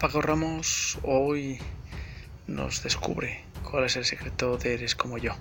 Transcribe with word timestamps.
Paco 0.00 0.22
Ramos 0.22 0.98
hoy 1.02 1.58
nos 2.46 2.82
descubre 2.82 3.44
cuál 3.62 3.84
es 3.84 3.96
el 3.96 4.06
secreto 4.06 4.56
de 4.56 4.72
Eres 4.72 4.94
como 4.94 5.18
yo. 5.18 5.34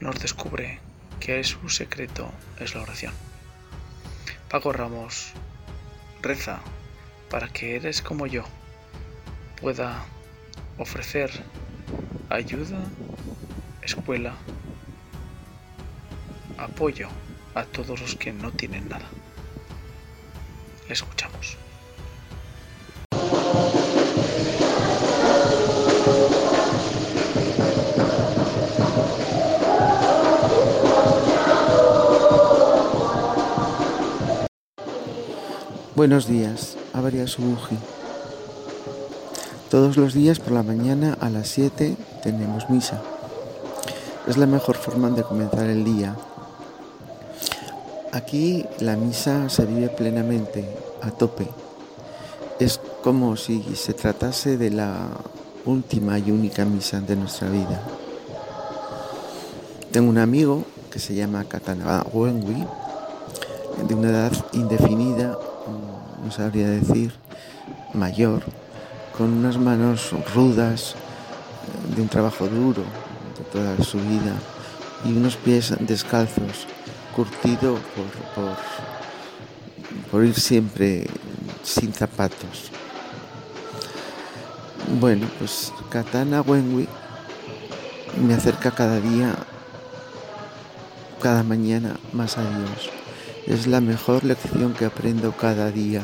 Nos 0.00 0.20
descubre 0.20 0.80
que 1.18 1.42
su 1.42 1.70
secreto 1.70 2.30
es 2.60 2.74
la 2.74 2.82
oración. 2.82 3.14
Paco 4.50 4.70
Ramos 4.74 5.32
reza 6.20 6.60
para 7.30 7.48
que 7.48 7.76
Eres 7.76 8.02
como 8.02 8.26
yo 8.26 8.44
pueda 9.62 10.04
ofrecer 10.76 11.30
ayuda, 12.28 12.80
escuela, 13.80 14.34
apoyo 16.58 17.08
a 17.54 17.64
todos 17.64 17.98
los 17.98 18.14
que 18.14 18.34
no 18.34 18.52
tienen 18.52 18.90
nada. 18.90 19.08
Le 20.86 20.92
escuchamos. 20.92 21.56
Buenos 35.94 36.26
días, 36.26 36.78
Avaria 36.94 37.26
Subuji. 37.26 37.76
Todos 39.68 39.98
los 39.98 40.14
días 40.14 40.40
por 40.40 40.54
la 40.54 40.62
mañana 40.62 41.18
a 41.20 41.28
las 41.28 41.48
7 41.48 41.98
tenemos 42.22 42.70
misa. 42.70 43.02
Es 44.26 44.38
la 44.38 44.46
mejor 44.46 44.76
forma 44.76 45.10
de 45.10 45.22
comenzar 45.22 45.66
el 45.66 45.84
día. 45.84 46.16
Aquí 48.10 48.64
la 48.80 48.96
misa 48.96 49.50
se 49.50 49.66
vive 49.66 49.90
plenamente, 49.90 50.64
a 51.02 51.10
tope. 51.10 51.46
Es 52.58 52.80
como 53.04 53.36
si 53.36 53.62
se 53.76 53.92
tratase 53.92 54.56
de 54.56 54.70
la 54.70 55.08
última 55.66 56.18
y 56.18 56.30
única 56.30 56.64
misa 56.64 57.02
de 57.02 57.16
nuestra 57.16 57.50
vida. 57.50 57.82
Tengo 59.90 60.08
un 60.08 60.16
amigo 60.16 60.64
que 60.90 60.98
se 60.98 61.14
llama 61.14 61.44
Katana 61.44 62.02
Wenwi, 62.14 62.66
de 63.86 63.94
una 63.94 64.08
edad 64.08 64.32
indefinida, 64.54 65.36
no 66.24 66.30
sabría 66.30 66.68
decir, 66.68 67.12
mayor, 67.94 68.42
con 69.16 69.32
unas 69.32 69.58
manos 69.58 70.10
rudas, 70.34 70.94
de 71.94 72.02
un 72.02 72.08
trabajo 72.08 72.46
duro 72.48 72.82
de 73.38 73.44
toda 73.52 73.82
su 73.84 73.98
vida 73.98 74.34
y 75.04 75.12
unos 75.12 75.36
pies 75.36 75.74
descalzos, 75.80 76.66
curtido 77.14 77.74
por, 77.74 78.44
por, 78.44 78.56
por 80.10 80.24
ir 80.24 80.34
siempre 80.34 81.06
sin 81.62 81.92
zapatos. 81.92 82.70
Bueno, 85.00 85.26
pues 85.38 85.72
Katana 85.90 86.42
Wenwi 86.42 86.88
me 88.26 88.34
acerca 88.34 88.70
cada 88.70 89.00
día, 89.00 89.34
cada 91.20 91.42
mañana 91.42 91.96
más 92.12 92.38
a 92.38 92.42
Dios. 92.42 93.01
Es 93.46 93.66
la 93.66 93.80
mejor 93.80 94.24
lección 94.24 94.72
que 94.72 94.84
aprendo 94.84 95.32
cada 95.32 95.70
día. 95.70 96.02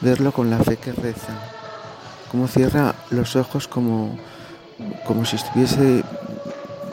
Verlo 0.00 0.32
con 0.32 0.50
la 0.50 0.58
fe 0.58 0.76
que 0.76 0.92
reza, 0.92 1.32
como 2.30 2.48
cierra 2.48 2.94
los 3.10 3.36
ojos 3.36 3.66
como, 3.68 4.18
como 5.06 5.24
si 5.24 5.36
estuviese 5.36 6.02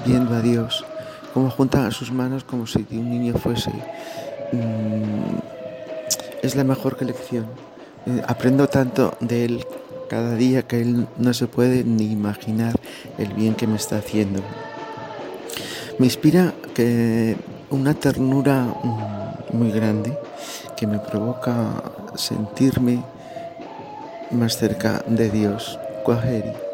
viendo 0.06 0.36
a 0.36 0.42
Dios, 0.42 0.86
como 1.34 1.50
junta 1.50 1.92
sus 1.92 2.12
manos 2.12 2.44
como 2.44 2.66
si 2.66 2.86
un 2.92 3.10
niño 3.10 3.34
fuese. 3.34 3.72
Mm, 4.54 5.40
es 6.42 6.56
la 6.56 6.64
mejor 6.64 7.02
lección. 7.02 7.48
Eh, 8.06 8.22
aprendo 8.28 8.68
tanto 8.68 9.18
de 9.20 9.46
él 9.46 9.66
cada 10.10 10.36
día 10.36 10.64
que 10.64 10.82
él 10.82 11.08
no 11.18 11.34
se 11.34 11.48
puede 11.48 11.84
ni 11.84 12.12
imaginar 12.12 12.74
el 13.18 13.34
bien 13.34 13.56
que 13.56 13.68
me 13.68 13.76
está 13.76 13.98
haciendo. 13.98 14.42
Me 16.00 16.06
inspira 16.06 16.54
que 16.74 17.36
una 17.70 17.94
ternura 17.94 18.64
mm, 18.84 19.21
muy 19.54 19.72
grande 19.72 20.18
que 20.76 20.88
me 20.88 21.00
provoca 21.00 21.84
sentirme 22.16 23.04
más 24.32 24.58
cerca 24.58 25.04
de 25.08 25.30
Dios. 25.30 25.80
Kwaheri. 26.04 26.71